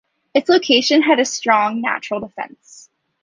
Its 0.33 0.49
location 0.49 1.03
had 1.03 1.23
strong 1.27 1.79
natural 1.79 2.21
defenses. 2.21 2.89